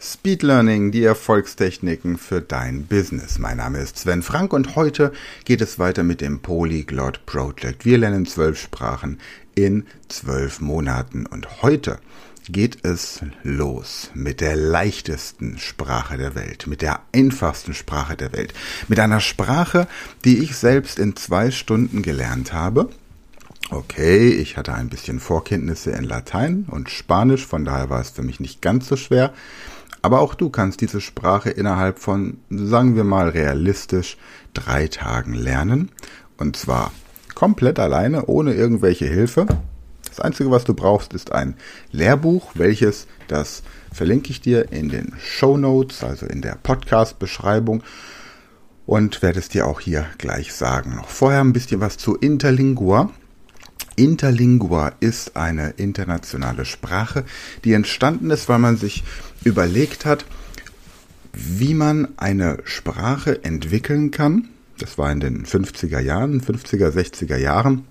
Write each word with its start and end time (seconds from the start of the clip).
Speed 0.00 0.44
Learning, 0.44 0.92
die 0.92 1.02
Erfolgstechniken 1.02 2.18
für 2.18 2.40
dein 2.40 2.86
Business. 2.86 3.40
Mein 3.40 3.56
Name 3.56 3.78
ist 3.78 3.98
Sven 3.98 4.22
Frank 4.22 4.52
und 4.52 4.76
heute 4.76 5.12
geht 5.44 5.60
es 5.60 5.80
weiter 5.80 6.04
mit 6.04 6.20
dem 6.20 6.38
Polyglot 6.38 7.26
Project. 7.26 7.84
Wir 7.84 7.98
lernen 7.98 8.24
zwölf 8.24 8.60
Sprachen 8.60 9.18
in 9.56 9.86
zwölf 10.06 10.60
Monaten 10.60 11.26
und 11.26 11.62
heute 11.62 11.98
geht 12.48 12.84
es 12.84 13.22
los 13.42 14.12
mit 14.14 14.40
der 14.40 14.54
leichtesten 14.54 15.58
Sprache 15.58 16.16
der 16.16 16.36
Welt, 16.36 16.68
mit 16.68 16.80
der 16.80 17.00
einfachsten 17.12 17.74
Sprache 17.74 18.16
der 18.16 18.32
Welt, 18.32 18.54
mit 18.86 19.00
einer 19.00 19.18
Sprache, 19.18 19.88
die 20.24 20.38
ich 20.38 20.54
selbst 20.54 21.00
in 21.00 21.16
zwei 21.16 21.50
Stunden 21.50 22.02
gelernt 22.02 22.52
habe. 22.52 22.88
Okay, 23.70 24.28
ich 24.28 24.56
hatte 24.56 24.74
ein 24.74 24.88
bisschen 24.88 25.18
Vorkenntnisse 25.18 25.90
in 25.90 26.04
Latein 26.04 26.66
und 26.70 26.88
Spanisch, 26.88 27.44
von 27.44 27.64
daher 27.64 27.90
war 27.90 28.00
es 28.00 28.10
für 28.10 28.22
mich 28.22 28.38
nicht 28.38 28.62
ganz 28.62 28.86
so 28.86 28.96
schwer. 28.96 29.34
Aber 30.02 30.20
auch 30.20 30.34
du 30.34 30.50
kannst 30.50 30.80
diese 30.80 31.00
Sprache 31.00 31.50
innerhalb 31.50 31.98
von, 31.98 32.38
sagen 32.50 32.96
wir 32.96 33.04
mal 33.04 33.28
realistisch, 33.28 34.16
drei 34.54 34.88
Tagen 34.88 35.34
lernen. 35.34 35.90
Und 36.36 36.56
zwar 36.56 36.92
komplett 37.34 37.78
alleine, 37.78 38.26
ohne 38.26 38.54
irgendwelche 38.54 39.06
Hilfe. 39.06 39.46
Das 40.08 40.20
Einzige, 40.20 40.50
was 40.50 40.64
du 40.64 40.74
brauchst, 40.74 41.12
ist 41.12 41.32
ein 41.32 41.54
Lehrbuch, 41.92 42.52
welches, 42.54 43.06
das 43.28 43.62
verlinke 43.92 44.30
ich 44.30 44.40
dir 44.40 44.72
in 44.72 44.88
den 44.88 45.14
Show 45.18 45.56
Notes, 45.56 46.02
also 46.02 46.26
in 46.26 46.42
der 46.42 46.58
Podcast-Beschreibung. 46.62 47.82
Und 48.86 49.20
werde 49.20 49.38
es 49.38 49.50
dir 49.50 49.66
auch 49.66 49.80
hier 49.80 50.06
gleich 50.16 50.54
sagen. 50.54 50.96
Noch 50.96 51.08
vorher 51.08 51.40
ein 51.40 51.52
bisschen 51.52 51.80
was 51.80 51.98
zu 51.98 52.16
Interlingua. 52.16 53.10
Interlingua 53.98 54.92
ist 55.00 55.36
eine 55.36 55.70
internationale 55.70 56.64
Sprache, 56.64 57.24
die 57.64 57.72
entstanden 57.72 58.30
ist, 58.30 58.48
weil 58.48 58.60
man 58.60 58.76
sich 58.76 59.02
überlegt 59.44 60.06
hat, 60.06 60.24
wie 61.32 61.74
man 61.74 62.08
eine 62.16 62.58
Sprache 62.64 63.44
entwickeln 63.44 64.10
kann. 64.10 64.48
Das 64.78 64.98
war 64.98 65.10
in 65.10 65.20
den 65.20 65.44
50er 65.44 65.98
Jahren, 65.98 66.40
50er, 66.40 66.90
60er 66.90 67.36
Jahren. 67.36 67.84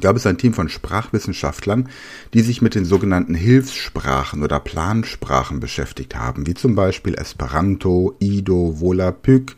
Gab 0.00 0.14
es 0.14 0.26
ein 0.26 0.38
Team 0.38 0.54
von 0.54 0.68
Sprachwissenschaftlern, 0.68 1.88
die 2.32 2.42
sich 2.42 2.62
mit 2.62 2.74
den 2.74 2.84
sogenannten 2.84 3.34
Hilfssprachen 3.34 4.42
oder 4.42 4.60
Plansprachen 4.60 5.58
beschäftigt 5.58 6.14
haben, 6.14 6.46
wie 6.46 6.54
zum 6.54 6.74
Beispiel 6.76 7.14
Esperanto, 7.14 8.14
Ido, 8.20 8.78
Volapük, 8.78 9.56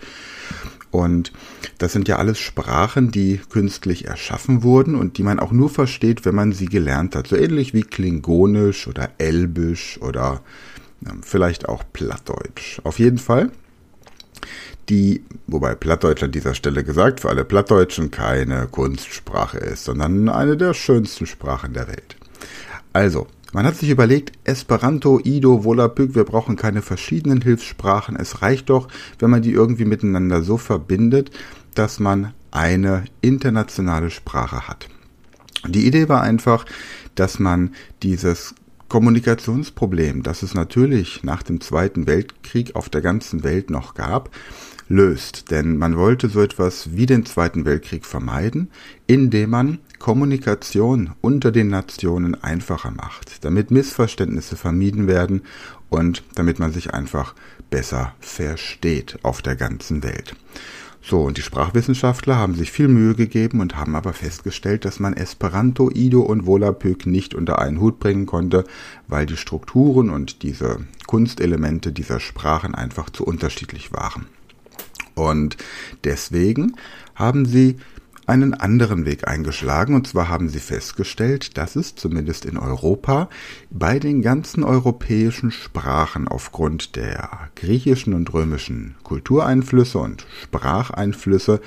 und 0.92 1.32
das 1.78 1.92
sind 1.92 2.06
ja 2.06 2.18
alles 2.18 2.38
Sprachen, 2.38 3.10
die 3.10 3.40
künstlich 3.50 4.06
erschaffen 4.06 4.62
wurden 4.62 4.94
und 4.94 5.16
die 5.16 5.22
man 5.22 5.40
auch 5.40 5.50
nur 5.50 5.70
versteht, 5.70 6.24
wenn 6.24 6.34
man 6.34 6.52
sie 6.52 6.66
gelernt 6.66 7.16
hat. 7.16 7.26
So 7.26 7.36
ähnlich 7.36 7.72
wie 7.72 7.82
Klingonisch 7.82 8.86
oder 8.86 9.08
Elbisch 9.16 9.98
oder 10.02 10.42
ja, 11.00 11.12
vielleicht 11.22 11.66
auch 11.66 11.82
Plattdeutsch. 11.92 12.80
Auf 12.84 12.98
jeden 12.98 13.18
Fall. 13.18 13.50
Die, 14.90 15.24
wobei 15.46 15.74
Plattdeutsch 15.74 16.22
an 16.22 16.32
dieser 16.32 16.54
Stelle 16.54 16.84
gesagt, 16.84 17.20
für 17.20 17.30
alle 17.30 17.44
Plattdeutschen 17.44 18.10
keine 18.10 18.66
Kunstsprache 18.66 19.58
ist, 19.58 19.84
sondern 19.84 20.28
eine 20.28 20.58
der 20.58 20.74
schönsten 20.74 21.24
Sprachen 21.24 21.72
der 21.72 21.88
Welt. 21.88 22.16
Also, 22.92 23.28
man 23.53 23.67
hat 23.67 23.77
sich 23.77 23.91
überlegt, 23.91 24.33
Esperanto, 24.45 25.20
Ido, 25.22 25.64
Volapük, 25.64 26.14
wir 26.14 26.25
brauchen 26.25 26.56
keine 26.56 26.83
verschiedenen 26.83 27.42
Hilfssprachen. 27.42 28.17
Es 28.17 28.42
reicht 28.42 28.70
doch, 28.70 28.89
wenn 29.19 29.31
man 29.31 29.42
die 29.42 29.53
irgendwie 29.53 29.84
miteinander 29.84 30.42
so 30.42 30.56
verbindet, 30.56 31.31
dass 31.75 32.00
man 32.00 32.33
eine 32.50 33.05
internationale 33.20 34.11
Sprache 34.11 34.69
hat. 34.69 34.89
Die 35.67 35.86
Idee 35.86 36.09
war 36.09 36.22
einfach, 36.22 36.64
dass 37.14 37.39
man 37.39 37.75
dieses 38.03 38.55
Kommunikationsproblem, 38.89 40.22
das 40.22 40.42
es 40.42 40.55
natürlich 40.55 41.22
nach 41.22 41.42
dem 41.42 41.61
Zweiten 41.61 42.06
Weltkrieg 42.06 42.75
auf 42.75 42.89
der 42.89 43.00
ganzen 43.00 43.42
Welt 43.42 43.70
noch 43.70 43.94
gab, 43.94 44.31
löst. 44.89 45.50
Denn 45.50 45.78
man 45.78 45.97
wollte 45.97 46.28
so 46.28 46.42
etwas 46.42 46.94
wie 46.94 47.06
den 47.06 47.25
Zweiten 47.25 47.64
Weltkrieg 47.64 48.05
vermeiden, 48.05 48.70
indem 49.06 49.50
man 49.50 49.78
Kommunikation 50.02 51.12
unter 51.20 51.52
den 51.52 51.68
Nationen 51.68 52.34
einfacher 52.34 52.90
macht, 52.90 53.44
damit 53.44 53.70
Missverständnisse 53.70 54.56
vermieden 54.56 55.06
werden 55.06 55.42
und 55.90 56.24
damit 56.34 56.58
man 56.58 56.72
sich 56.72 56.92
einfach 56.92 57.36
besser 57.70 58.12
versteht 58.18 59.20
auf 59.22 59.42
der 59.42 59.54
ganzen 59.54 60.02
Welt. 60.02 60.34
So, 61.02 61.22
und 61.22 61.36
die 61.36 61.42
Sprachwissenschaftler 61.42 62.34
haben 62.34 62.56
sich 62.56 62.72
viel 62.72 62.88
Mühe 62.88 63.14
gegeben 63.14 63.60
und 63.60 63.76
haben 63.76 63.94
aber 63.94 64.12
festgestellt, 64.12 64.84
dass 64.84 64.98
man 64.98 65.14
Esperanto, 65.14 65.88
Ido 65.88 66.22
und 66.22 66.46
Volapük 66.46 67.06
nicht 67.06 67.32
unter 67.32 67.60
einen 67.60 67.80
Hut 67.80 68.00
bringen 68.00 68.26
konnte, 68.26 68.64
weil 69.06 69.26
die 69.26 69.36
Strukturen 69.36 70.10
und 70.10 70.42
diese 70.42 70.80
Kunstelemente 71.06 71.92
dieser 71.92 72.19
Sprachen 72.19 72.74
einfach 72.74 73.08
zu 73.08 73.24
unterschiedlich 73.24 73.92
waren. 73.92 74.26
Und 75.14 75.56
deswegen 76.02 76.74
haben 77.14 77.46
sie 77.46 77.78
einen 78.27 78.55
anderen 78.55 79.05
Weg 79.05 79.27
eingeschlagen, 79.27 79.94
und 79.94 80.06
zwar 80.06 80.28
haben 80.28 80.49
sie 80.49 80.60
festgestellt, 80.60 81.59
dass 81.59 81.77
es 81.77 81.94
zumindest 81.94 82.44
in 82.44 82.56
Europa 82.56 83.28
bei 83.71 83.99
den 83.99 84.22
ganzen 84.22 84.62
europäischen 84.62 85.50
Sprachen 85.50 86.28
aufgrund 86.28 86.97
der 86.97 87.50
griechischen 87.56 88.15
und 88.15 88.32
römischen 88.32 88.94
Kultureinflüsse 89.03 89.99
und 89.99 90.27
Spracheinflüsse 90.43 91.61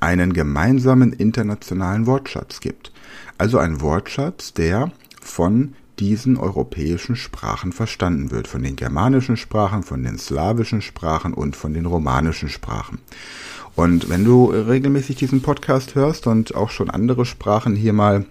einen 0.00 0.32
gemeinsamen 0.32 1.12
internationalen 1.12 2.06
Wortschatz 2.06 2.60
gibt. 2.60 2.92
Also 3.38 3.58
ein 3.58 3.80
Wortschatz, 3.80 4.52
der 4.52 4.92
von 5.20 5.74
diesen 6.00 6.38
europäischen 6.38 7.14
Sprachen 7.14 7.72
verstanden 7.72 8.30
wird, 8.30 8.48
von 8.48 8.62
den 8.62 8.74
germanischen 8.74 9.36
Sprachen, 9.36 9.82
von 9.82 10.02
den 10.02 10.18
slawischen 10.18 10.80
Sprachen 10.80 11.34
und 11.34 11.56
von 11.56 11.74
den 11.74 11.84
romanischen 11.84 12.48
Sprachen. 12.48 12.98
Und 13.76 14.08
wenn 14.08 14.24
du 14.24 14.46
regelmäßig 14.46 15.16
diesen 15.16 15.42
Podcast 15.42 15.94
hörst 15.94 16.26
und 16.26 16.54
auch 16.54 16.70
schon 16.70 16.90
andere 16.90 17.24
Sprachen 17.24 17.76
hier 17.76 17.92
mal 17.92 18.26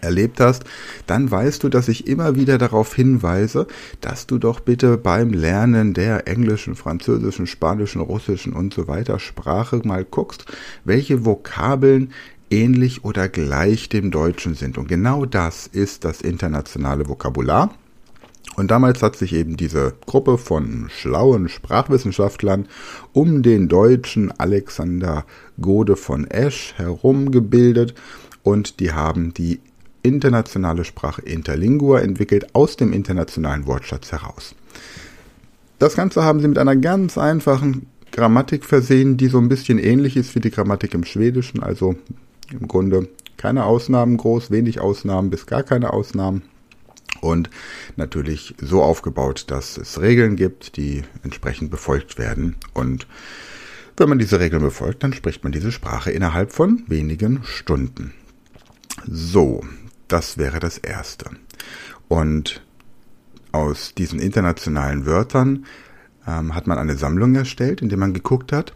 erlebt 0.00 0.40
hast, 0.40 0.64
dann 1.06 1.30
weißt 1.30 1.64
du, 1.64 1.68
dass 1.68 1.88
ich 1.88 2.06
immer 2.06 2.36
wieder 2.36 2.58
darauf 2.58 2.94
hinweise, 2.94 3.66
dass 4.00 4.26
du 4.26 4.38
doch 4.38 4.60
bitte 4.60 4.96
beim 4.96 5.30
Lernen 5.30 5.94
der 5.94 6.28
englischen, 6.28 6.74
französischen, 6.74 7.46
spanischen, 7.46 8.00
russischen 8.00 8.52
und 8.52 8.74
so 8.74 8.86
weiter 8.88 9.18
Sprache 9.18 9.80
mal 9.84 10.04
guckst, 10.04 10.44
welche 10.84 11.24
Vokabeln 11.24 12.12
ähnlich 12.50 13.04
oder 13.04 13.28
gleich 13.28 13.88
dem 13.88 14.10
Deutschen 14.10 14.54
sind. 14.54 14.78
Und 14.78 14.88
genau 14.88 15.24
das 15.24 15.66
ist 15.66 16.04
das 16.04 16.20
internationale 16.20 17.08
Vokabular. 17.08 17.74
Und 18.58 18.72
damals 18.72 19.04
hat 19.04 19.14
sich 19.14 19.34
eben 19.34 19.56
diese 19.56 19.94
Gruppe 20.04 20.36
von 20.36 20.88
schlauen 20.90 21.48
Sprachwissenschaftlern 21.48 22.66
um 23.12 23.44
den 23.44 23.68
deutschen 23.68 24.32
Alexander 24.36 25.24
Gode 25.60 25.94
von 25.94 26.26
Esch 26.26 26.74
herumgebildet 26.76 27.94
und 28.42 28.80
die 28.80 28.90
haben 28.92 29.32
die 29.32 29.60
internationale 30.02 30.84
Sprache 30.84 31.22
Interlingua 31.22 32.00
entwickelt 32.00 32.52
aus 32.56 32.76
dem 32.76 32.92
internationalen 32.92 33.68
Wortschatz 33.68 34.10
heraus. 34.10 34.56
Das 35.78 35.94
Ganze 35.94 36.24
haben 36.24 36.40
sie 36.40 36.48
mit 36.48 36.58
einer 36.58 36.74
ganz 36.74 37.16
einfachen 37.16 37.86
Grammatik 38.10 38.64
versehen, 38.64 39.16
die 39.16 39.28
so 39.28 39.38
ein 39.38 39.48
bisschen 39.48 39.78
ähnlich 39.78 40.16
ist 40.16 40.34
wie 40.34 40.40
die 40.40 40.50
Grammatik 40.50 40.94
im 40.94 41.04
Schwedischen, 41.04 41.62
also 41.62 41.94
im 42.50 42.66
Grunde 42.66 43.06
keine 43.36 43.66
Ausnahmen 43.66 44.16
groß, 44.16 44.50
wenig 44.50 44.80
Ausnahmen 44.80 45.30
bis 45.30 45.46
gar 45.46 45.62
keine 45.62 45.92
Ausnahmen 45.92 46.42
und 47.20 47.50
natürlich 47.96 48.54
so 48.60 48.82
aufgebaut, 48.82 49.46
dass 49.48 49.76
es 49.76 50.00
Regeln 50.00 50.36
gibt, 50.36 50.76
die 50.76 51.02
entsprechend 51.22 51.70
befolgt 51.70 52.18
werden. 52.18 52.56
Und 52.74 53.06
wenn 53.96 54.08
man 54.08 54.18
diese 54.18 54.38
Regeln 54.40 54.62
befolgt, 54.62 55.02
dann 55.02 55.12
spricht 55.12 55.42
man 55.42 55.52
diese 55.52 55.72
Sprache 55.72 56.10
innerhalb 56.10 56.52
von 56.52 56.84
wenigen 56.86 57.42
Stunden. 57.44 58.14
So, 59.06 59.64
das 60.06 60.38
wäre 60.38 60.60
das 60.60 60.78
Erste. 60.78 61.30
Und 62.06 62.62
aus 63.52 63.94
diesen 63.94 64.20
internationalen 64.20 65.06
Wörtern 65.06 65.66
ähm, 66.26 66.54
hat 66.54 66.66
man 66.66 66.78
eine 66.78 66.96
Sammlung 66.96 67.34
erstellt, 67.34 67.82
in 67.82 67.88
der 67.88 67.98
man 67.98 68.14
geguckt 68.14 68.52
hat, 68.52 68.72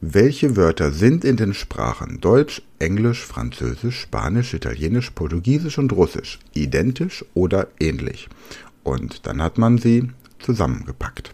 welche 0.00 0.56
Wörter 0.56 0.92
sind 0.92 1.24
in 1.24 1.36
den 1.36 1.54
Sprachen 1.54 2.20
Deutsch, 2.20 2.62
Englisch, 2.78 3.24
Französisch, 3.24 4.00
Spanisch, 4.00 4.54
Italienisch, 4.54 5.10
Portugiesisch 5.10 5.78
und 5.78 5.92
Russisch 5.92 6.38
identisch 6.54 7.24
oder 7.34 7.68
ähnlich? 7.80 8.28
Und 8.82 9.26
dann 9.26 9.42
hat 9.42 9.58
man 9.58 9.78
sie 9.78 10.10
zusammengepackt. 10.38 11.32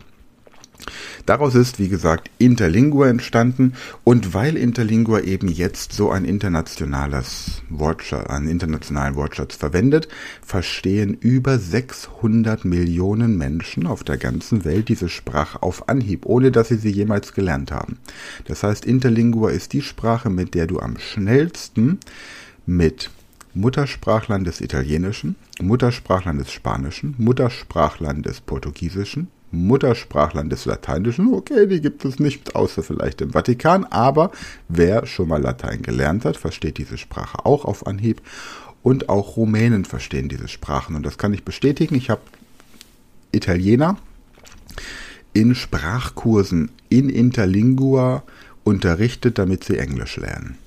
Daraus 1.26 1.54
ist, 1.54 1.78
wie 1.78 1.88
gesagt, 1.88 2.30
Interlingua 2.38 3.08
entstanden 3.08 3.74
und 4.04 4.34
weil 4.34 4.56
Interlingua 4.56 5.20
eben 5.20 5.48
jetzt 5.48 5.92
so 5.92 6.10
ein 6.10 6.24
internationales 6.24 7.62
Wortschatz, 7.68 8.28
einen 8.28 8.48
internationalen 8.48 9.14
Wortschatz 9.14 9.56
verwendet, 9.56 10.08
verstehen 10.44 11.14
über 11.14 11.58
600 11.58 12.64
Millionen 12.64 13.36
Menschen 13.36 13.86
auf 13.86 14.04
der 14.04 14.16
ganzen 14.16 14.64
Welt 14.64 14.88
diese 14.88 15.08
Sprache 15.08 15.62
auf 15.62 15.88
Anhieb, 15.88 16.26
ohne 16.26 16.50
dass 16.50 16.68
sie 16.68 16.76
sie 16.76 16.90
jemals 16.90 17.32
gelernt 17.32 17.72
haben. 17.72 17.98
Das 18.46 18.62
heißt, 18.62 18.84
Interlingua 18.84 19.50
ist 19.50 19.72
die 19.72 19.82
Sprache, 19.82 20.30
mit 20.30 20.54
der 20.54 20.66
du 20.66 20.78
am 20.78 20.98
schnellsten 20.98 21.98
mit 22.66 23.10
Muttersprachlern 23.54 24.42
des 24.42 24.60
Italienischen, 24.60 25.36
Muttersprachlern 25.60 26.38
des 26.38 26.50
Spanischen, 26.50 27.14
Muttersprachlern 27.18 28.22
des 28.22 28.40
Portugiesischen, 28.40 29.28
Muttersprachlern 29.54 30.50
des 30.50 30.64
Lateinischen. 30.64 31.32
Okay, 31.32 31.66
die 31.66 31.80
gibt 31.80 32.04
es 32.04 32.18
nicht, 32.18 32.54
außer 32.54 32.82
vielleicht 32.82 33.20
im 33.20 33.32
Vatikan, 33.32 33.84
aber 33.84 34.30
wer 34.68 35.06
schon 35.06 35.28
mal 35.28 35.40
Latein 35.40 35.82
gelernt 35.82 36.24
hat, 36.24 36.36
versteht 36.36 36.78
diese 36.78 36.98
Sprache 36.98 37.44
auch 37.44 37.64
auf 37.64 37.86
Anhieb. 37.86 38.20
Und 38.82 39.08
auch 39.08 39.38
Rumänen 39.38 39.86
verstehen 39.86 40.28
diese 40.28 40.48
Sprachen. 40.48 40.94
Und 40.94 41.06
das 41.06 41.16
kann 41.16 41.32
ich 41.32 41.44
bestätigen. 41.44 41.94
Ich 41.94 42.10
habe 42.10 42.20
Italiener 43.32 43.96
in 45.32 45.54
Sprachkursen 45.54 46.70
in 46.90 47.08
Interlingua 47.08 48.22
unterrichtet, 48.62 49.38
damit 49.38 49.64
sie 49.64 49.78
Englisch 49.78 50.16
lernen. 50.16 50.58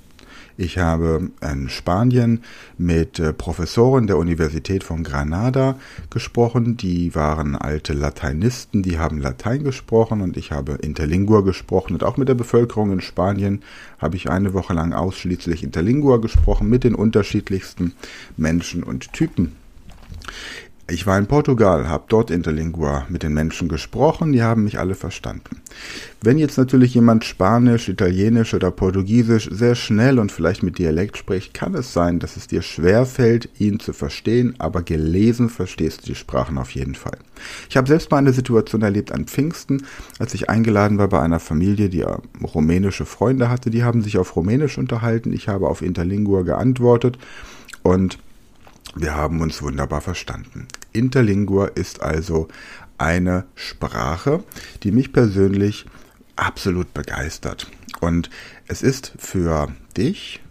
Ich 0.60 0.80
habe 0.80 1.30
in 1.40 1.70
Spanien 1.70 2.44
mit 2.80 3.20
äh, 3.20 3.32
Professoren 3.32 4.08
der 4.08 4.18
Universität 4.18 4.84
von 4.84 5.04
Granada 5.04 5.78
gesprochen. 6.10 6.78
Die 6.78 7.14
waren 7.14 7.56
alte 7.56 7.94
Lateinisten, 7.94 8.82
die 8.82 8.98
haben 8.98 9.20
Latein 9.20 9.64
gesprochen 9.64 10.22
und 10.22 10.36
ich 10.36 10.52
habe 10.52 10.74
Interlingua 10.82 11.42
gesprochen. 11.42 11.94
Und 11.94 12.04
auch 12.04 12.18
mit 12.18 12.28
der 12.28 12.34
Bevölkerung 12.34 12.92
in 12.92 13.02
Spanien 13.02 13.62
habe 14.00 14.16
ich 14.16 14.32
eine 14.32 14.54
Woche 14.54 14.74
lang 14.74 14.94
ausschließlich 14.94 15.64
Interlingua 15.64 16.18
gesprochen 16.18 16.68
mit 16.68 16.84
den 16.84 16.96
unterschiedlichsten 16.96 17.94
Menschen 18.36 18.82
und 18.82 19.14
Typen. 19.14 19.56
Ich 20.90 21.06
war 21.06 21.20
in 21.20 21.28
Portugal, 21.28 21.90
habe 21.90 22.06
dort 22.08 22.32
Interlingua 22.32 23.06
mit 23.10 23.22
den 23.22 23.34
Menschen 23.34 23.68
gesprochen, 23.68 24.32
die 24.32 24.42
haben 24.42 24.64
mich 24.64 24.80
alle 24.80 24.96
verstanden. 24.96 25.62
Wenn 26.22 26.38
jetzt 26.38 26.58
natürlich 26.58 26.94
jemand 26.94 27.26
Spanisch, 27.26 27.90
Italienisch 27.90 28.54
oder 28.54 28.72
Portugiesisch 28.72 29.50
sehr 29.52 29.76
schnell 29.76 30.18
und 30.18 30.32
vielleicht 30.32 30.64
mit 30.64 30.78
Dialekt 30.78 31.18
spricht, 31.18 31.54
kann 31.54 31.76
es 31.76 31.92
sein, 31.92 32.20
dass 32.20 32.38
es 32.38 32.48
dir 32.48 32.62
schwer 32.62 33.06
fällt, 33.06 33.50
ihn 33.60 33.82
zu 33.82 33.92
verstehen, 33.92 34.56
aber 34.60 34.82
gelesen 34.82 35.50
verstehst 35.50 36.04
du 36.04 36.06
die 36.06 36.16
Sprachen 36.16 36.58
auf 36.58 36.72
jeden 36.72 36.96
Fall. 36.96 37.18
Ich 37.70 37.76
habe 37.76 37.90
selbst 37.90 38.10
mal 38.10 38.20
eine 38.20 38.32
Situation 38.32 38.82
erlebt 38.82 39.12
an 39.12 39.26
Pfingsten, 39.26 39.86
als 40.20 40.34
ich 40.36 40.50
eingeladen 40.50 41.00
war 41.00 41.10
bei 41.10 41.20
einer 41.20 41.42
Familie, 41.42 41.90
die 41.90 42.06
rumänische 42.42 43.06
Freunde 43.06 43.50
hatte, 43.50 43.72
die 43.72 43.84
haben 43.84 44.04
sich 44.04 44.18
auf 44.18 44.38
Rumänisch 44.38 44.78
unterhalten, 44.78 45.34
ich 45.34 45.50
habe 45.50 45.68
auf 45.68 45.82
Interlingua 45.82 46.44
geantwortet 46.44 47.18
und 47.84 48.20
wir 49.02 49.16
haben 49.16 49.42
uns 49.42 49.62
wunderbar 49.62 50.02
verstanden. 50.02 50.68
Interlingua 50.94 51.68
ist 51.68 52.02
also 52.02 52.48
eine 52.98 53.46
Sprache, 53.56 54.44
die 54.84 54.92
mich 54.92 55.14
persönlich 55.14 55.86
absolut 56.36 56.94
begeistert. 56.94 57.68
Und 58.00 58.30
es 58.68 58.82
ist 58.82 59.14
für 59.18 59.70
dich 59.96 60.42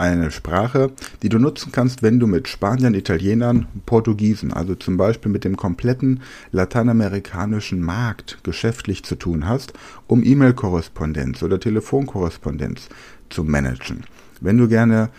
eine 0.00 0.30
Sprache, 0.30 0.92
die 1.22 1.28
du 1.28 1.38
nutzen 1.38 1.72
kannst, 1.72 2.02
wenn 2.02 2.18
du 2.18 2.26
mit 2.26 2.48
Spaniern, 2.48 2.94
Italienern, 2.94 3.66
Portugiesen, 3.84 4.50
also 4.50 4.74
zum 4.74 4.96
Beispiel 4.96 5.30
mit 5.30 5.44
dem 5.44 5.58
kompletten 5.58 6.22
lateinamerikanischen 6.52 7.82
Markt 7.82 8.38
geschäftlich 8.42 9.04
zu 9.04 9.16
tun 9.16 9.46
hast, 9.46 9.74
um 10.06 10.24
E-Mail-Korrespondenz 10.24 11.42
oder 11.42 11.60
Telefonkorrespondenz 11.60 12.88
zu 13.28 13.44
managen. 13.44 14.04
Wenn 14.40 14.56
du 14.56 14.68
gerne 14.68 15.10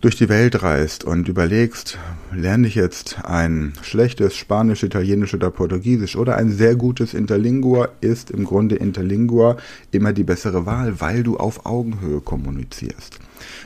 durch 0.00 0.16
die 0.16 0.28
Welt 0.28 0.62
reist 0.62 1.04
und 1.04 1.26
überlegst, 1.28 1.98
lerne 2.32 2.66
ich 2.68 2.74
jetzt 2.74 3.24
ein 3.24 3.72
schlechtes 3.82 4.36
Spanisch, 4.36 4.82
Italienisch 4.82 5.34
oder 5.34 5.50
Portugiesisch 5.50 6.16
oder 6.16 6.36
ein 6.36 6.50
sehr 6.50 6.76
gutes 6.76 7.14
Interlingua, 7.14 7.88
ist 8.00 8.30
im 8.30 8.44
Grunde 8.44 8.76
Interlingua 8.76 9.56
immer 9.90 10.12
die 10.12 10.24
bessere 10.24 10.66
Wahl, 10.66 11.00
weil 11.00 11.22
du 11.22 11.38
auf 11.38 11.64
Augenhöhe 11.64 12.20
kommunizierst. 12.20 13.18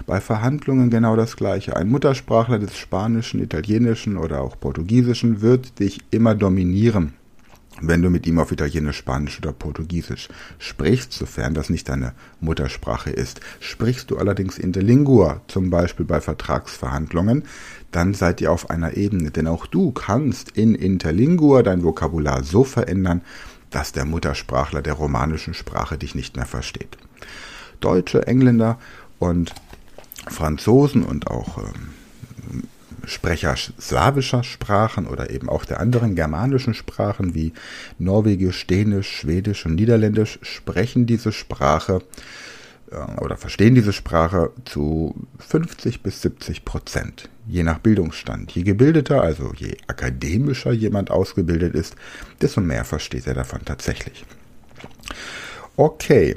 Bei 0.06 0.20
Verhandlungen 0.20 0.90
genau 0.90 1.16
das 1.16 1.36
gleiche. 1.36 1.76
Ein 1.76 1.88
Muttersprachler 1.88 2.58
des 2.58 2.76
Spanischen, 2.76 3.42
Italienischen 3.42 4.16
oder 4.16 4.40
auch 4.40 4.58
Portugiesischen 4.58 5.40
wird 5.40 5.78
dich 5.80 5.98
immer 6.10 6.34
dominieren 6.34 7.14
wenn 7.80 8.02
du 8.02 8.10
mit 8.10 8.26
ihm 8.26 8.38
auf 8.38 8.52
Italienisch, 8.52 8.98
Spanisch 8.98 9.38
oder 9.38 9.52
Portugiesisch 9.52 10.28
sprichst, 10.58 11.12
sofern 11.12 11.54
das 11.54 11.70
nicht 11.70 11.88
deine 11.88 12.12
Muttersprache 12.40 13.10
ist. 13.10 13.40
Sprichst 13.60 14.10
du 14.10 14.18
allerdings 14.18 14.58
Interlingua, 14.58 15.40
zum 15.48 15.70
Beispiel 15.70 16.06
bei 16.06 16.20
Vertragsverhandlungen, 16.20 17.44
dann 17.90 18.14
seid 18.14 18.40
ihr 18.40 18.52
auf 18.52 18.70
einer 18.70 18.96
Ebene, 18.96 19.30
denn 19.30 19.46
auch 19.46 19.66
du 19.66 19.92
kannst 19.92 20.50
in 20.50 20.74
Interlingua 20.74 21.62
dein 21.62 21.82
Vokabular 21.82 22.44
so 22.44 22.64
verändern, 22.64 23.22
dass 23.70 23.92
der 23.92 24.04
Muttersprachler 24.04 24.82
der 24.82 24.94
romanischen 24.94 25.54
Sprache 25.54 25.98
dich 25.98 26.14
nicht 26.14 26.36
mehr 26.36 26.46
versteht. 26.46 26.98
Deutsche, 27.80 28.26
Engländer 28.26 28.78
und 29.18 29.54
Franzosen 30.28 31.02
und 31.02 31.28
auch 31.28 31.58
ähm, 31.58 31.94
Sprecher 33.10 33.56
slawischer 33.56 34.44
Sprachen 34.44 35.06
oder 35.06 35.30
eben 35.30 35.48
auch 35.48 35.64
der 35.64 35.80
anderen 35.80 36.14
germanischen 36.14 36.74
Sprachen 36.74 37.34
wie 37.34 37.52
Norwegisch, 37.98 38.66
Dänisch, 38.66 39.10
Schwedisch 39.10 39.66
und 39.66 39.74
Niederländisch 39.74 40.38
sprechen 40.42 41.06
diese 41.06 41.32
Sprache 41.32 42.02
äh, 42.90 43.20
oder 43.20 43.36
verstehen 43.36 43.74
diese 43.74 43.92
Sprache 43.92 44.52
zu 44.64 45.14
50 45.38 46.02
bis 46.02 46.22
70 46.22 46.64
Prozent, 46.64 47.28
je 47.48 47.64
nach 47.64 47.78
Bildungsstand. 47.78 48.52
Je 48.52 48.62
gebildeter, 48.62 49.22
also 49.22 49.52
je 49.56 49.76
akademischer 49.88 50.72
jemand 50.72 51.10
ausgebildet 51.10 51.74
ist, 51.74 51.96
desto 52.40 52.60
mehr 52.60 52.84
versteht 52.84 53.26
er 53.26 53.34
davon 53.34 53.64
tatsächlich. 53.64 54.24
Okay, 55.76 56.36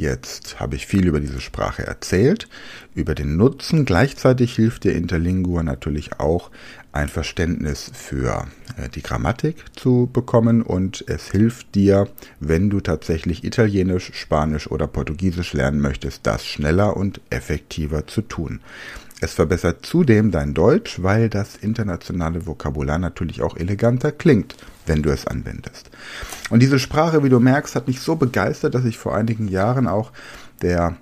Jetzt 0.00 0.58
habe 0.58 0.76
ich 0.76 0.86
viel 0.86 1.06
über 1.06 1.20
diese 1.20 1.42
Sprache 1.42 1.86
erzählt, 1.86 2.48
über 2.94 3.14
den 3.14 3.36
Nutzen. 3.36 3.84
Gleichzeitig 3.84 4.56
hilft 4.56 4.84
dir 4.84 4.94
Interlingua 4.94 5.62
natürlich 5.62 6.18
auch, 6.18 6.50
ein 6.90 7.08
Verständnis 7.08 7.90
für 7.92 8.46
äh, 8.78 8.88
die 8.88 9.02
Grammatik 9.02 9.56
zu 9.76 10.08
bekommen 10.10 10.62
und 10.62 11.04
es 11.06 11.30
hilft 11.30 11.74
dir, 11.74 12.08
wenn 12.40 12.70
du 12.70 12.80
tatsächlich 12.80 13.44
Italienisch, 13.44 14.12
Spanisch 14.14 14.70
oder 14.70 14.86
Portugiesisch 14.86 15.52
lernen 15.52 15.80
möchtest, 15.80 16.26
das 16.26 16.46
schneller 16.46 16.96
und 16.96 17.20
effektiver 17.28 18.06
zu 18.06 18.22
tun. 18.22 18.60
Es 19.20 19.34
verbessert 19.34 19.84
zudem 19.84 20.30
dein 20.30 20.54
Deutsch, 20.54 21.02
weil 21.02 21.28
das 21.28 21.56
internationale 21.56 22.46
Vokabular 22.46 22.98
natürlich 22.98 23.42
auch 23.42 23.56
eleganter 23.56 24.12
klingt, 24.12 24.56
wenn 24.86 25.02
du 25.02 25.10
es 25.10 25.26
anwendest. 25.26 25.90
Und 26.48 26.60
diese 26.60 26.78
Sprache, 26.78 27.22
wie 27.22 27.28
du 27.28 27.38
merkst, 27.38 27.74
hat 27.74 27.86
mich 27.86 28.00
so 28.00 28.16
begeistert, 28.16 28.74
dass 28.74 28.84
ich 28.86 28.96
vor 28.98 29.14
einigen 29.14 29.48
Jahren 29.48 29.86
auch 29.86 30.12
der 30.62 30.96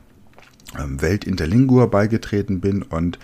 Welt 0.86 1.24
Interlingua 1.24 1.86
beigetreten 1.86 2.60
bin 2.60 2.82
und 2.82 3.18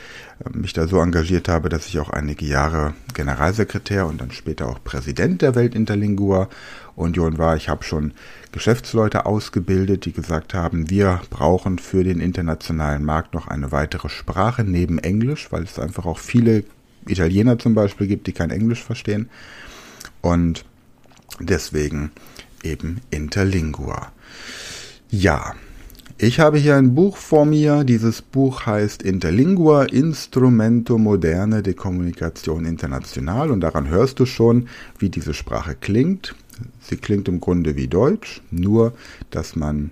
ähm, 0.44 0.60
mich 0.60 0.72
da 0.72 0.86
so 0.86 1.00
engagiert 1.00 1.48
habe, 1.48 1.68
dass 1.68 1.86
ich 1.86 1.98
auch 1.98 2.10
einige 2.10 2.44
Jahre 2.46 2.94
Generalsekretär 3.14 4.06
und 4.06 4.20
dann 4.20 4.30
später 4.30 4.68
auch 4.68 4.82
Präsident 4.82 5.42
der 5.42 5.54
Welt 5.54 5.74
Interlingua 5.74 6.48
Union 6.96 7.38
war. 7.38 7.56
Ich 7.56 7.68
habe 7.68 7.84
schon 7.84 8.12
Geschäftsleute 8.52 9.26
ausgebildet, 9.26 10.05
die 10.05 10.12
gesagt 10.12 10.55
haben, 10.55 10.90
wir 10.90 11.20
brauchen 11.31 11.79
für 11.79 12.05
den 12.05 12.20
internationalen 12.20 13.05
Markt 13.05 13.34
noch 13.34 13.48
eine 13.48 13.72
weitere 13.72 14.08
Sprache 14.08 14.64
neben 14.64 14.98
Englisch, 14.98 15.50
weil 15.50 15.64
es 15.64 15.79
einfach 15.79 16.06
auch 16.06 16.19
viele 16.19 16.64
Italiener 17.06 17.58
zum 17.58 17.74
Beispiel 17.74 18.06
gibt, 18.06 18.26
die 18.26 18.32
kein 18.32 18.50
Englisch 18.50 18.82
verstehen. 18.82 19.29
Und 20.20 20.64
deswegen 21.40 22.12
eben 22.62 23.00
Interlingua. 23.10 24.12
Ja, 25.10 25.55
ich 26.18 26.38
habe 26.38 26.58
hier 26.58 26.76
ein 26.76 26.94
Buch 26.94 27.16
vor 27.16 27.44
mir. 27.44 27.82
Dieses 27.84 28.22
Buch 28.22 28.66
heißt 28.66 29.02
Interlingua 29.02 29.84
Instrumento 29.84 30.96
Moderne 30.96 31.62
de 31.62 31.74
Comunicación 31.74 32.66
International 32.66 33.50
und 33.50 33.60
daran 33.60 33.88
hörst 33.88 34.20
du 34.20 34.26
schon, 34.26 34.68
wie 34.98 35.08
diese 35.08 35.34
Sprache 35.34 35.74
klingt. 35.74 36.34
Sie 36.80 36.96
klingt 36.96 37.26
im 37.28 37.40
Grunde 37.40 37.74
wie 37.74 37.88
Deutsch, 37.88 38.42
nur 38.50 38.92
dass 39.30 39.56
man 39.56 39.90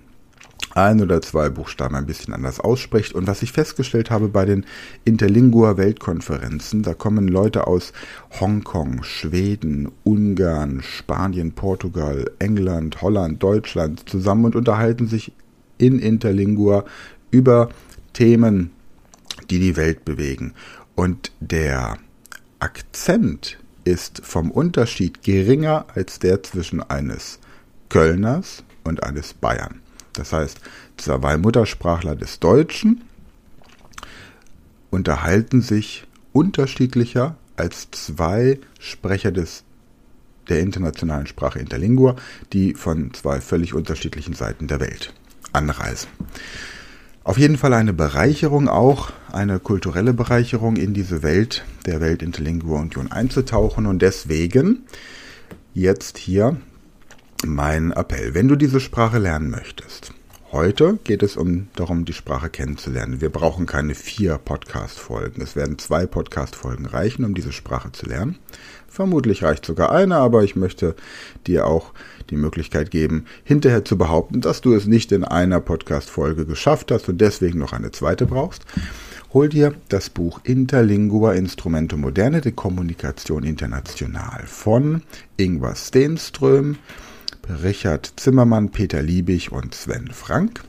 ein 0.75 1.01
oder 1.01 1.21
zwei 1.21 1.49
Buchstaben 1.49 1.95
ein 1.95 2.05
bisschen 2.05 2.33
anders 2.33 2.59
ausspricht. 2.59 3.13
Und 3.13 3.27
was 3.27 3.43
ich 3.43 3.51
festgestellt 3.51 4.09
habe 4.09 4.27
bei 4.27 4.45
den 4.45 4.65
Interlingua 5.05 5.77
Weltkonferenzen, 5.77 6.83
da 6.83 6.93
kommen 6.93 7.27
Leute 7.27 7.67
aus 7.67 7.93
Hongkong, 8.39 9.03
Schweden, 9.03 9.91
Ungarn, 10.03 10.81
Spanien, 10.81 11.51
Portugal, 11.51 12.31
England, 12.39 13.01
Holland, 13.01 13.43
Deutschland 13.43 14.09
zusammen 14.09 14.45
und 14.45 14.55
unterhalten 14.55 15.07
sich 15.07 15.33
in 15.85 15.99
Interlingua 15.99 16.85
über 17.31 17.69
Themen, 18.13 18.71
die 19.49 19.59
die 19.59 19.75
Welt 19.75 20.05
bewegen. 20.05 20.53
Und 20.95 21.31
der 21.39 21.97
Akzent 22.59 23.57
ist 23.83 24.21
vom 24.23 24.49
Unterschied 24.49 25.23
geringer 25.23 25.85
als 25.93 26.19
der 26.19 26.41
zwischen 26.43 26.81
eines 26.81 27.39
Kölners 27.89 28.63
und 28.83 29.03
eines 29.03 29.33
Bayern. 29.33 29.81
Das 30.13 30.31
heißt, 30.31 30.59
zwei 30.97 31.37
Muttersprachler 31.37 32.15
des 32.15 32.39
Deutschen 32.39 33.01
unterhalten 34.91 35.61
sich 35.61 36.05
unterschiedlicher 36.31 37.35
als 37.57 37.89
zwei 37.91 38.59
Sprecher 38.79 39.31
des, 39.31 39.63
der 40.49 40.59
internationalen 40.59 41.27
Sprache 41.27 41.59
Interlingua, 41.59 42.15
die 42.53 42.75
von 42.75 43.13
zwei 43.13 43.41
völlig 43.41 43.73
unterschiedlichen 43.73 44.33
Seiten 44.33 44.67
der 44.67 44.79
Welt 44.79 45.13
anreisen. 45.53 46.09
Auf 47.23 47.37
jeden 47.37 47.57
Fall 47.57 47.73
eine 47.73 47.93
Bereicherung 47.93 48.67
auch, 48.67 49.11
eine 49.31 49.59
kulturelle 49.59 50.13
Bereicherung 50.13 50.75
in 50.75 50.93
diese 50.93 51.23
Welt 51.23 51.63
der 51.85 52.01
Welt 52.01 52.21
Interlingua 52.21 52.81
Union 52.81 53.11
einzutauchen 53.11 53.85
und 53.85 54.01
deswegen 54.01 54.83
jetzt 55.73 56.17
hier 56.17 56.57
mein 57.45 57.91
Appell. 57.91 58.33
Wenn 58.33 58.47
du 58.47 58.55
diese 58.55 58.79
Sprache 58.79 59.19
lernen 59.19 59.49
möchtest, 59.49 60.12
heute 60.53 60.99
geht 61.03 61.23
es 61.23 61.35
um 61.35 61.67
darum, 61.75 62.05
die 62.05 62.13
Sprache 62.13 62.49
kennenzulernen. 62.49 63.21
Wir 63.21 63.29
brauchen 63.29 63.65
keine 63.65 63.95
vier 63.95 64.37
Podcast-Folgen. 64.37 65.41
Es 65.41 65.55
werden 65.55 65.79
zwei 65.79 66.05
Podcast-Folgen 66.05 66.85
reichen, 66.85 67.25
um 67.25 67.33
diese 67.33 67.51
Sprache 67.51 67.91
zu 67.91 68.05
lernen. 68.05 68.37
Vermutlich 68.87 69.43
reicht 69.43 69.65
sogar 69.65 69.91
eine, 69.91 70.17
aber 70.17 70.43
ich 70.43 70.55
möchte 70.55 70.95
dir 71.47 71.65
auch 71.65 71.91
die 72.29 72.37
Möglichkeit 72.37 72.91
geben, 72.91 73.25
hinterher 73.43 73.83
zu 73.83 73.97
behaupten, 73.97 74.39
dass 74.39 74.61
du 74.61 74.75
es 74.75 74.85
nicht 74.85 75.11
in 75.11 75.23
einer 75.23 75.59
Podcast-Folge 75.59 76.45
geschafft 76.45 76.91
hast 76.91 77.09
und 77.09 77.19
deswegen 77.19 77.57
noch 77.57 77.73
eine 77.73 77.91
zweite 77.91 78.27
brauchst. 78.27 78.63
Hol 79.33 79.49
dir 79.49 79.73
das 79.89 80.11
Buch 80.11 80.39
Interlingua 80.43 81.33
Instrumente 81.33 81.97
Moderne 81.97 82.41
de 82.41 82.51
Kommunikation 82.51 83.43
International 83.43 84.43
von 84.45 85.01
Ingvar 85.37 85.75
Stenström, 85.75 86.77
Richard 87.47 88.13
Zimmermann, 88.17 88.71
Peter 88.71 89.01
Liebig 89.01 89.51
und 89.51 89.73
Sven 89.75 90.09
Frank. 90.11 90.63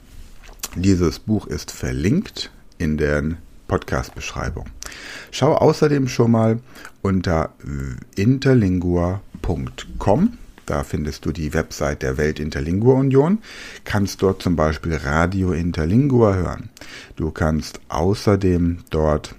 Dieses 0.74 1.18
Buch 1.18 1.46
ist 1.46 1.70
verlinkt 1.70 2.50
in 2.78 2.96
der 2.96 3.22
Podcast-Beschreibung. 3.68 4.64
Schau 5.30 5.54
außerdem 5.54 6.08
schon 6.08 6.30
mal 6.32 6.58
unter 7.02 7.52
interlingua.com 8.16 10.38
da 10.66 10.82
findest 10.82 11.26
du 11.26 11.32
die 11.32 11.52
Website 11.52 12.02
der 12.02 12.16
Weltinterlingua 12.16 12.94
Union, 12.94 13.38
kannst 13.84 14.22
dort 14.22 14.42
zum 14.42 14.56
Beispiel 14.56 14.94
Radio 14.94 15.52
Interlingua 15.52 16.34
hören. 16.34 16.70
Du 17.16 17.30
kannst 17.30 17.80
außerdem 17.88 18.78
dort 18.90 19.34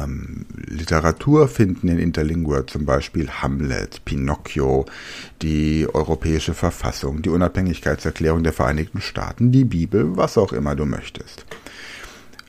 ähm, 0.00 0.46
Literatur 0.66 1.48
finden 1.48 1.88
in 1.88 1.98
Interlingua, 1.98 2.66
zum 2.66 2.84
Beispiel 2.84 3.28
Hamlet, 3.28 4.04
Pinocchio, 4.04 4.86
die 5.42 5.86
Europäische 5.92 6.54
Verfassung, 6.54 7.22
die 7.22 7.30
Unabhängigkeitserklärung 7.30 8.42
der 8.42 8.52
Vereinigten 8.52 9.00
Staaten, 9.00 9.52
die 9.52 9.64
Bibel, 9.64 10.16
was 10.16 10.38
auch 10.38 10.52
immer 10.52 10.74
du 10.74 10.86
möchtest. 10.86 11.44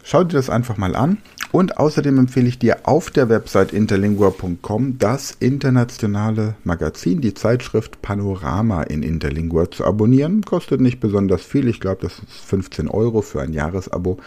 Schau 0.03 0.23
dir 0.23 0.37
das 0.37 0.51
einfach 0.51 0.77
mal 0.77 0.95
an 0.95 1.17
und 1.51 1.77
außerdem 1.77 2.19
empfehle 2.19 2.47
ich 2.47 2.59
dir 2.59 2.79
auf 2.83 3.09
der 3.09 3.29
Website 3.29 3.73
interlingua.com 3.73 4.99
das 4.99 5.31
internationale 5.39 6.55
Magazin, 6.63 7.21
die 7.21 7.33
Zeitschrift 7.33 8.01
Panorama 8.01 8.83
in 8.83 9.01
Interlingua 9.01 9.71
zu 9.71 9.85
abonnieren. 9.85 10.43
Kostet 10.43 10.81
nicht 10.81 10.99
besonders 10.99 11.43
viel, 11.43 11.67
ich 11.67 11.79
glaube, 11.79 12.01
das 12.03 12.19
ist 12.19 12.45
15 12.45 12.87
Euro 12.87 13.21
für 13.21 13.41
ein 13.41 13.53
Jahresabo. 13.53 14.19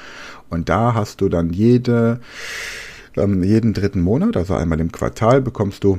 Und 0.48 0.68
da 0.68 0.94
hast 0.94 1.20
du 1.20 1.28
dann 1.28 1.50
jede, 1.50 2.20
ähm, 3.18 3.42
jeden 3.42 3.74
dritten 3.74 4.00
Monat, 4.00 4.36
also 4.36 4.54
einmal 4.54 4.80
im 4.80 4.92
Quartal, 4.92 5.40
bekommst 5.40 5.84
du 5.84 5.98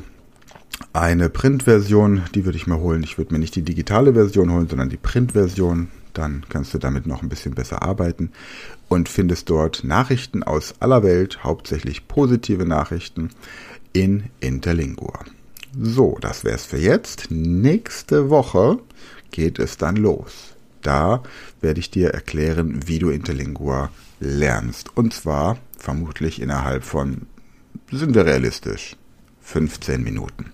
eine 0.94 1.30
Printversion, 1.30 2.24
die 2.34 2.46
würde 2.46 2.58
ich 2.58 2.68
mir 2.68 2.80
holen. 2.80 3.04
Ich 3.04 3.18
würde 3.18 3.34
mir 3.34 3.40
nicht 3.40 3.56
die 3.56 3.64
digitale 3.64 4.14
Version 4.14 4.52
holen, 4.52 4.68
sondern 4.70 4.90
die 4.90 4.98
Printversion 4.98 5.90
dann 6.14 6.46
kannst 6.50 6.74
du 6.74 6.78
damit 6.78 7.08
noch 7.08 7.22
ein 7.22 7.30
bisschen 7.30 7.56
besser 7.56 7.82
arbeiten 7.82 8.32
und 8.88 9.10
findest 9.10 9.50
dort 9.50 9.84
Nachrichten 9.84 10.44
aus 10.44 10.76
aller 10.80 11.04
Welt, 11.04 11.44
hauptsächlich 11.44 12.08
positive 12.08 12.66
Nachrichten 12.66 13.30
in 13.94 14.26
Interlingua. 14.40 15.26
So, 15.80 16.18
das 16.20 16.44
wär's 16.44 16.66
für 16.66 16.78
jetzt. 16.78 17.28
Nächste 17.30 18.30
Woche 18.30 18.80
geht 19.32 19.60
es 19.60 19.78
dann 19.78 19.96
los. 19.96 20.56
Da 20.82 21.24
werde 21.62 21.80
ich 21.80 21.92
dir 21.92 22.10
erklären, 22.10 22.88
wie 22.88 23.00
du 23.00 23.10
Interlingua 23.10 23.90
lernst. 24.20 24.96
Und 24.96 25.14
zwar 25.14 25.58
vermutlich 25.78 26.42
innerhalb 26.42 26.84
von, 26.84 27.28
sind 27.92 28.16
wir 28.16 28.26
realistisch, 28.26 28.96
15 29.42 30.04
Minuten. 30.04 30.52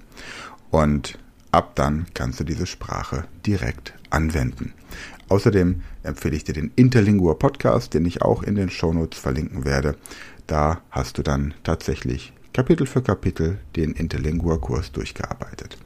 Und 0.71 1.17
ab 1.51 1.75
dann 1.75 2.05
kannst 2.13 2.39
du 2.39 2.43
diese 2.43 2.65
Sprache 2.65 3.25
direkt 3.45 3.93
anwenden. 4.09 4.73
Außerdem 5.29 5.81
empfehle 6.03 6.35
ich 6.35 6.43
dir 6.43 6.53
den 6.53 6.71
Interlingua 6.75 7.33
Podcast, 7.33 7.93
den 7.93 8.05
ich 8.05 8.21
auch 8.21 8.43
in 8.43 8.55
den 8.55 8.69
Shownotes 8.69 9.19
verlinken 9.19 9.65
werde. 9.65 9.95
Da 10.47 10.81
hast 10.91 11.17
du 11.17 11.23
dann 11.23 11.53
tatsächlich 11.63 12.33
Kapitel 12.53 12.85
für 12.87 13.01
Kapitel 13.01 13.59
den 13.75 13.93
Interlingua-Kurs 13.93 14.91
durchgearbeitet. 14.91 15.77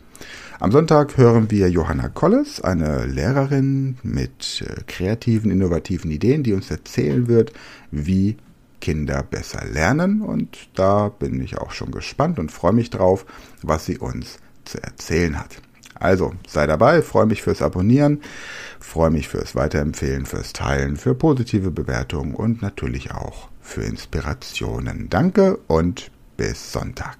Am 0.61 0.73
Sonntag 0.73 1.15
hören 1.15 1.49
wir 1.51 1.69
Johanna 1.69 2.09
Kolles, 2.09 2.59
eine 2.59 3.05
Lehrerin 3.05 3.97
mit 4.03 4.61
äh, 4.67 4.81
kreativen, 4.87 5.51
innovativen 5.51 6.11
Ideen, 6.11 6.43
die 6.43 6.51
uns 6.51 6.69
erzählen 6.69 7.29
wird, 7.29 7.53
wie 7.91 8.35
Kinder 8.81 9.23
besser 9.23 9.63
lernen. 9.65 10.21
Und 10.21 10.67
da 10.75 11.07
bin 11.07 11.39
ich 11.39 11.57
auch 11.57 11.71
schon 11.71 11.91
gespannt 11.91 12.39
und 12.39 12.51
freue 12.51 12.73
mich 12.73 12.89
drauf, 12.89 13.25
was 13.61 13.85
sie 13.85 13.99
uns 13.99 14.39
zu 14.65 14.83
erzählen 14.83 15.39
hat. 15.39 15.61
Also 15.93 16.33
sei 16.45 16.67
dabei, 16.67 17.03
freue 17.03 17.25
mich 17.25 17.41
fürs 17.41 17.61
Abonnieren, 17.61 18.19
freue 18.81 19.11
mich 19.11 19.29
fürs 19.29 19.55
Weiterempfehlen, 19.55 20.25
fürs 20.25 20.51
Teilen, 20.51 20.97
für 20.97 21.15
positive 21.15 21.71
Bewertungen 21.71 22.35
und 22.35 22.61
natürlich 22.61 23.11
auch 23.11 23.47
für 23.61 23.83
Inspirationen. 23.83 25.07
Danke 25.09 25.57
und 25.67 26.11
bis 26.35 26.73
Sonntag. 26.73 27.17